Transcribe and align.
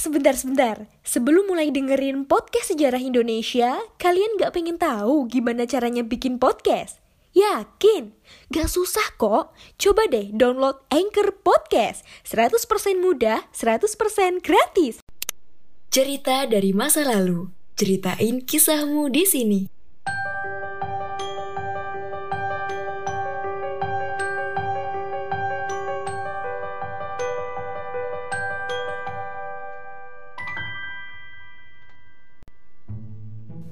sebentar-sebentar. 0.00 0.88
Sebelum 1.04 1.52
mulai 1.52 1.68
dengerin 1.68 2.24
podcast 2.24 2.72
sejarah 2.72 2.98
Indonesia, 2.98 3.76
kalian 4.00 4.40
gak 4.40 4.56
pengen 4.56 4.80
tahu 4.80 5.28
gimana 5.28 5.68
caranya 5.68 6.00
bikin 6.00 6.40
podcast? 6.40 6.98
Yakin? 7.36 8.16
Gak 8.50 8.66
susah 8.66 9.14
kok. 9.14 9.54
Coba 9.78 10.02
deh 10.10 10.34
download 10.34 10.82
Anchor 10.90 11.30
Podcast. 11.44 12.02
100% 12.26 12.98
mudah, 12.98 13.46
100% 13.54 14.42
gratis. 14.42 14.98
Cerita 15.92 16.48
dari 16.48 16.74
masa 16.74 17.06
lalu. 17.06 17.52
Ceritain 17.78 18.42
kisahmu 18.42 19.12
di 19.14 19.24
sini. 19.28 19.79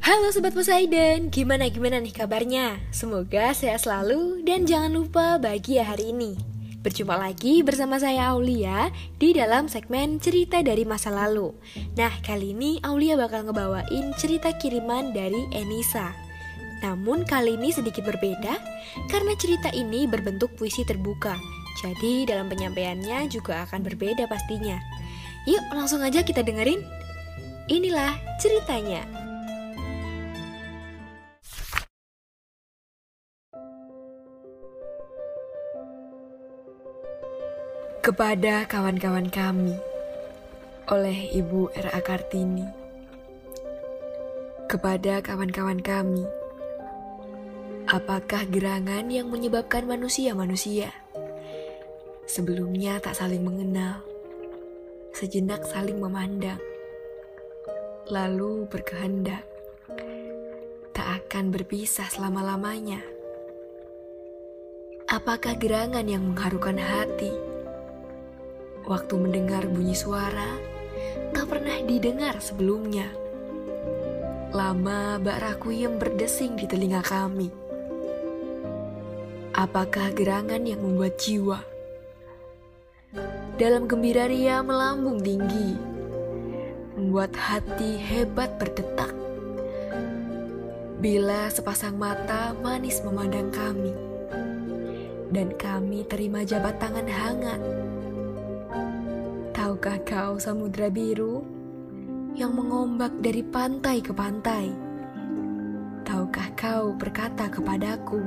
Halo 0.08 0.32
Sobat 0.32 0.56
Poseidon, 0.56 1.28
gimana 1.28 1.68
gimana 1.68 2.00
nih 2.00 2.16
kabarnya? 2.16 2.80
Semoga 2.88 3.52
sehat 3.52 3.84
selalu 3.84 4.40
dan 4.40 4.64
jangan 4.64 4.96
lupa 4.96 5.36
bahagia 5.36 5.84
hari 5.84 6.16
ini. 6.16 6.32
Berjumpa 6.80 7.12
lagi 7.12 7.60
bersama 7.60 8.00
saya 8.00 8.32
Aulia 8.32 8.88
di 9.20 9.36
dalam 9.36 9.68
segmen 9.68 10.16
cerita 10.16 10.64
dari 10.64 10.88
masa 10.88 11.12
lalu. 11.12 11.52
Nah 12.00 12.08
kali 12.24 12.56
ini 12.56 12.80
Aulia 12.88 13.20
bakal 13.20 13.52
ngebawain 13.52 14.16
cerita 14.16 14.48
kiriman 14.56 15.12
dari 15.12 15.44
Enisa. 15.52 16.16
Namun 16.80 17.28
kali 17.28 17.60
ini 17.60 17.68
sedikit 17.68 18.08
berbeda 18.08 18.56
karena 19.12 19.36
cerita 19.36 19.68
ini 19.76 20.08
berbentuk 20.08 20.56
puisi 20.56 20.88
terbuka. 20.88 21.36
Jadi 21.84 22.24
dalam 22.24 22.48
penyampaiannya 22.48 23.28
juga 23.28 23.68
akan 23.68 23.84
berbeda 23.84 24.24
pastinya. 24.24 24.80
Yuk 25.44 25.68
langsung 25.68 26.00
aja 26.00 26.24
kita 26.24 26.40
dengerin. 26.40 26.80
Inilah 27.68 28.16
ceritanya. 28.40 29.17
Kepada 38.08 38.64
kawan-kawan 38.64 39.28
kami 39.28 39.76
oleh 40.88 41.28
Ibu 41.28 41.76
R.A. 41.76 42.00
Kartini. 42.00 42.64
Kepada 44.64 45.20
kawan-kawan 45.20 45.76
kami, 45.84 46.24
apakah 47.84 48.48
gerangan 48.48 49.12
yang 49.12 49.28
menyebabkan 49.28 49.84
manusia-manusia 49.84 50.88
sebelumnya 52.24 52.96
tak 52.96 53.12
saling 53.12 53.44
mengenal, 53.44 54.00
sejenak 55.12 55.68
saling 55.68 56.00
memandang, 56.00 56.64
lalu 58.08 58.64
berkehendak 58.72 59.44
tak 60.96 61.28
akan 61.28 61.52
berpisah 61.52 62.08
selama-lamanya? 62.08 63.04
Apakah 65.12 65.60
gerangan 65.60 66.08
yang 66.08 66.24
mengharukan 66.24 66.80
hati? 66.80 67.47
Waktu 68.88 69.14
mendengar 69.20 69.68
bunyi 69.68 69.92
suara 69.92 70.56
tak 71.36 71.44
pernah 71.52 71.76
didengar 71.84 72.40
sebelumnya. 72.40 73.04
Lama 74.48 75.20
bak 75.20 75.38
rakuyem 75.44 76.00
berdesing 76.00 76.56
di 76.56 76.64
telinga 76.64 77.04
kami. 77.04 77.52
Apakah 79.52 80.16
gerangan 80.16 80.64
yang 80.64 80.80
membuat 80.80 81.20
jiwa 81.20 81.60
dalam 83.60 83.90
gembira 83.90 84.24
ria 84.30 84.64
melambung 84.64 85.20
tinggi, 85.20 85.76
membuat 86.96 87.34
hati 87.34 87.98
hebat 88.00 88.56
berdetak. 88.56 89.12
Bila 90.98 91.50
sepasang 91.50 91.98
mata 91.98 92.54
manis 92.62 93.02
memandang 93.02 93.50
kami, 93.50 93.92
dan 95.34 95.52
kami 95.58 96.06
terima 96.06 96.46
jabat 96.46 96.78
tangan 96.78 97.08
hangat 97.08 97.60
Tahukah 99.78 100.02
kau 100.10 100.34
samudra 100.42 100.90
biru 100.90 101.46
yang 102.34 102.50
mengombak 102.50 103.14
dari 103.22 103.46
pantai 103.46 104.02
ke 104.02 104.10
pantai? 104.10 104.74
Tahukah 106.02 106.50
kau 106.58 106.98
berkata 106.98 107.46
kepadaku, 107.46 108.18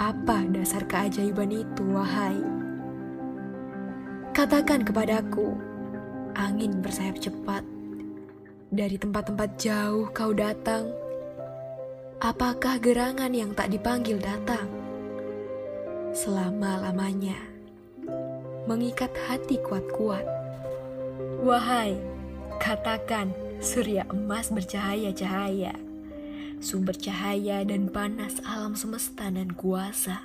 apa 0.00 0.48
dasar 0.48 0.80
keajaiban 0.88 1.52
itu, 1.52 1.84
wahai? 1.92 2.40
Katakan 4.32 4.88
kepadaku, 4.88 5.60
angin 6.40 6.80
bersayap 6.80 7.20
cepat. 7.20 7.60
Dari 8.72 8.96
tempat-tempat 8.96 9.60
jauh 9.60 10.08
kau 10.16 10.32
datang. 10.32 10.88
Apakah 12.24 12.80
gerangan 12.80 13.36
yang 13.36 13.52
tak 13.52 13.68
dipanggil 13.68 14.16
datang? 14.24 14.72
Selama-lamanya 16.16 17.53
mengikat 18.64 19.12
hati 19.28 19.60
kuat-kuat. 19.60 20.24
Wahai, 21.44 21.96
katakan 22.60 23.32
surya 23.60 24.08
emas 24.08 24.48
bercahaya-cahaya, 24.48 25.76
sumber 26.60 26.96
cahaya 26.96 27.62
dan 27.62 27.92
panas 27.92 28.40
alam 28.44 28.72
semesta 28.72 29.28
dan 29.28 29.52
kuasa. 29.52 30.24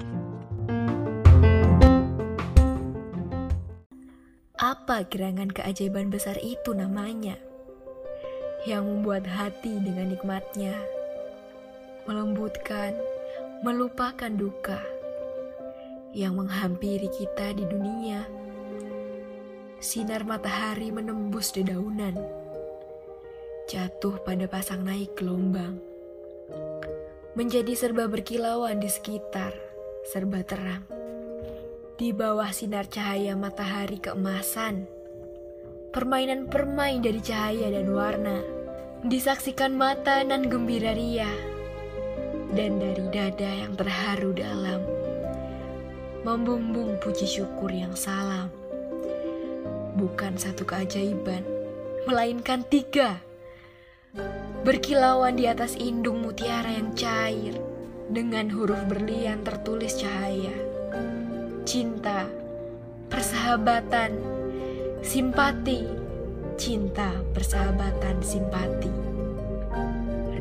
Gerangan 5.07 5.49
keajaiban 5.49 6.13
besar 6.13 6.37
itu 6.43 6.75
namanya? 6.77 7.39
Yang 8.69 8.83
membuat 8.85 9.25
hati 9.25 9.81
dengan 9.81 10.13
nikmatnya 10.13 10.77
melembutkan, 12.05 12.97
melupakan 13.61 14.29
duka 14.29 14.81
yang 16.11 16.35
menghampiri 16.35 17.07
kita 17.07 17.55
di 17.55 17.63
dunia. 17.65 18.27
Sinar 19.81 20.27
matahari 20.27 20.93
menembus 20.93 21.55
dedaunan, 21.55 22.13
jatuh 23.65 24.21
pada 24.21 24.45
pasang 24.45 24.85
naik 24.85 25.17
gelombang, 25.17 25.81
menjadi 27.33 27.73
serba 27.73 28.05
berkilauan 28.05 28.77
di 28.77 28.89
sekitar, 28.91 29.57
serba 30.05 30.45
terang 30.45 30.90
di 32.01 32.17
bawah 32.17 32.49
sinar 32.49 32.89
cahaya 32.89 33.37
matahari 33.37 34.01
keemasan. 34.01 34.89
Permainan 35.93 36.49
permain 36.49 36.97
dari 36.97 37.21
cahaya 37.21 37.69
dan 37.69 37.93
warna 37.93 38.41
disaksikan 39.05 39.77
mata 39.77 40.25
nan 40.25 40.49
gembira 40.49 40.97
ria 40.97 41.29
dan 42.57 42.81
dari 42.81 43.05
dada 43.13 43.45
yang 43.53 43.77
terharu 43.77 44.33
dalam 44.33 44.81
membumbung 46.25 46.97
puji 46.97 47.29
syukur 47.29 47.69
yang 47.69 47.93
salam. 47.93 48.49
Bukan 49.93 50.41
satu 50.41 50.65
keajaiban, 50.65 51.45
melainkan 52.09 52.65
tiga. 52.65 53.21
Berkilauan 54.65 55.37
di 55.37 55.45
atas 55.45 55.77
indung 55.77 56.25
mutiara 56.25 56.73
yang 56.73 56.97
cair 56.97 57.61
dengan 58.09 58.49
huruf 58.49 58.89
berlian 58.89 59.45
tertulis 59.45 60.01
cahaya 60.01 60.70
cinta, 61.61 62.25
persahabatan, 63.05 64.17
simpati, 65.05 65.85
cinta, 66.57 67.21
persahabatan, 67.37 68.17
simpati. 68.25 68.89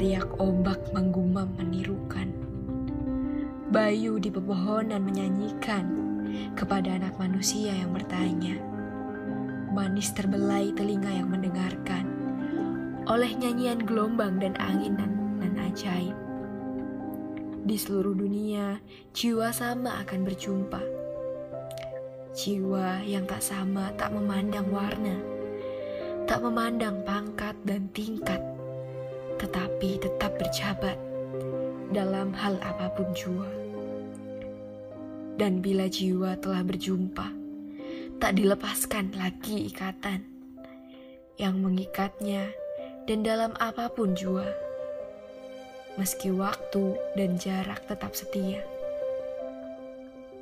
Riak 0.01 0.41
ombak 0.41 0.81
menggumam 0.97 1.53
menirukan. 1.61 2.33
Bayu 3.69 4.17
di 4.17 4.33
pepohonan 4.33 5.05
menyanyikan 5.05 5.87
kepada 6.57 6.97
anak 6.97 7.15
manusia 7.21 7.77
yang 7.77 7.93
bertanya. 7.93 8.57
Manis 9.71 10.11
terbelai 10.17 10.73
telinga 10.75 11.13
yang 11.15 11.31
mendengarkan 11.31 12.09
oleh 13.07 13.31
nyanyian 13.39 13.85
gelombang 13.85 14.41
dan 14.43 14.57
angin 14.59 14.97
nan, 14.99 15.13
nan 15.39 15.55
ajaib. 15.69 16.17
di 17.61 17.77
seluruh 17.77 18.17
dunia, 18.17 18.81
jiwa 19.13 19.53
sama 19.53 20.01
akan 20.01 20.25
berjumpa. 20.25 21.00
Jiwa 22.31 23.03
yang 23.03 23.27
tak 23.27 23.43
sama 23.43 23.91
tak 23.99 24.15
memandang 24.15 24.71
warna, 24.71 25.19
tak 26.31 26.39
memandang 26.47 27.03
pangkat 27.03 27.59
dan 27.67 27.91
tingkat, 27.91 28.39
tetapi 29.43 29.99
tetap 29.99 30.39
berjabat 30.39 30.95
dalam 31.91 32.31
hal 32.31 32.55
apa 32.63 32.87
pun 32.95 33.11
jua. 33.19 33.51
Dan 35.35 35.59
bila 35.59 35.91
jiwa 35.91 36.39
telah 36.39 36.63
berjumpa, 36.63 37.29
tak 38.23 38.39
dilepaskan 38.39 39.11
lagi 39.19 39.67
ikatan 39.67 40.23
yang 41.35 41.59
mengikatnya 41.59 42.53
dan 43.11 43.27
dalam 43.27 43.59
apa 43.59 43.91
pun 43.91 44.15
jua 44.15 44.47
meski 45.99 46.31
waktu 46.31 46.95
dan 47.19 47.35
jarak 47.37 47.83
tetap 47.91 48.15
setia. 48.15 48.63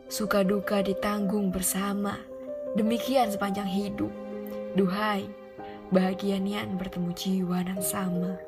Suka 0.08 0.40
duka 0.40 0.80
ditanggung 0.80 1.52
bersama, 1.52 2.16
demikian 2.72 3.28
sepanjang 3.28 3.68
hidup. 3.68 4.08
Duhai, 4.72 5.28
bahagia 5.92 6.40
nian 6.40 6.80
bertemu 6.80 7.12
jiwa 7.12 7.60
yang 7.60 7.84
sama, 7.84 8.40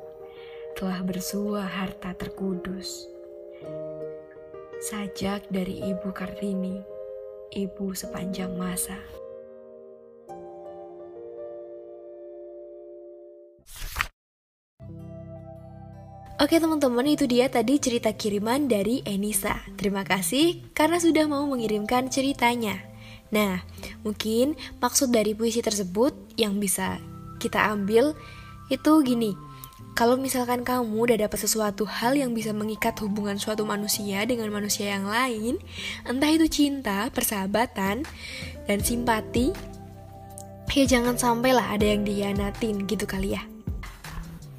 telah 0.72 1.04
bersua 1.04 1.68
harta 1.68 2.16
terkudus. 2.16 3.04
Sajak 4.80 5.52
dari 5.52 5.84
Ibu 5.84 6.08
Kartini, 6.16 6.80
Ibu 7.52 7.92
sepanjang 7.92 8.56
masa. 8.56 9.19
Oke 16.40 16.56
teman-teman 16.56 17.04
itu 17.04 17.28
dia 17.28 17.52
tadi 17.52 17.76
cerita 17.76 18.16
kiriman 18.16 18.64
dari 18.64 19.04
Enisa. 19.04 19.60
Terima 19.76 20.08
kasih 20.08 20.72
karena 20.72 20.96
sudah 20.96 21.28
mau 21.28 21.44
mengirimkan 21.44 22.08
ceritanya. 22.08 22.80
Nah 23.28 23.60
mungkin 24.00 24.56
maksud 24.80 25.12
dari 25.12 25.36
puisi 25.36 25.60
tersebut 25.60 26.16
yang 26.40 26.56
bisa 26.56 26.96
kita 27.36 27.68
ambil 27.68 28.16
itu 28.72 28.92
gini. 29.04 29.36
Kalau 29.92 30.16
misalkan 30.16 30.64
kamu 30.64 31.12
udah 31.12 31.28
dapat 31.28 31.44
sesuatu 31.44 31.84
hal 31.84 32.16
yang 32.16 32.32
bisa 32.32 32.56
mengikat 32.56 32.96
hubungan 33.04 33.36
suatu 33.36 33.68
manusia 33.68 34.24
dengan 34.24 34.48
manusia 34.48 34.96
yang 34.96 35.04
lain, 35.04 35.60
entah 36.08 36.32
itu 36.32 36.48
cinta, 36.48 37.12
persahabatan, 37.12 38.08
dan 38.64 38.78
simpati, 38.80 39.52
ya 40.72 40.88
jangan 40.88 41.20
sampailah 41.20 41.76
ada 41.76 41.84
yang 41.84 42.08
dihianatin 42.08 42.88
gitu 42.88 43.04
kali 43.04 43.36
ya. 43.36 43.49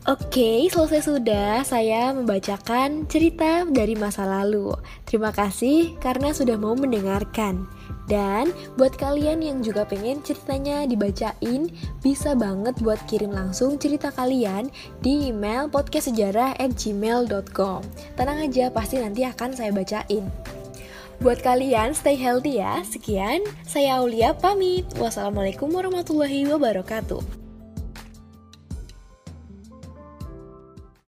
Oke, 0.10 0.66
selesai 0.66 1.06
sudah 1.06 1.62
saya 1.62 2.10
membacakan 2.10 3.06
cerita 3.06 3.70
dari 3.70 3.94
masa 3.94 4.26
lalu. 4.26 4.74
Terima 5.06 5.30
kasih 5.30 5.94
karena 6.02 6.34
sudah 6.34 6.58
mau 6.58 6.74
mendengarkan. 6.74 7.70
Dan 8.10 8.50
buat 8.82 8.98
kalian 8.98 9.46
yang 9.46 9.62
juga 9.62 9.86
pengen 9.86 10.26
ceritanya 10.26 10.90
dibacain, 10.90 11.70
bisa 12.02 12.34
banget 12.34 12.82
buat 12.82 12.98
kirim 13.06 13.30
langsung 13.30 13.78
cerita 13.78 14.10
kalian 14.10 14.74
di 15.06 15.30
email 15.30 15.70
podcastsejarah@gmail.com. 15.70 17.82
Tenang 18.18 18.40
aja, 18.42 18.74
pasti 18.74 18.98
nanti 18.98 19.22
akan 19.22 19.54
saya 19.54 19.70
bacain. 19.70 20.26
Buat 21.22 21.46
kalian 21.46 21.94
stay 21.94 22.18
healthy 22.18 22.58
ya. 22.58 22.82
Sekian, 22.82 23.46
saya 23.70 24.02
Aulia 24.02 24.34
pamit. 24.34 24.90
Wassalamualaikum 24.98 25.70
warahmatullahi 25.70 26.50
wabarakatuh. 26.50 27.41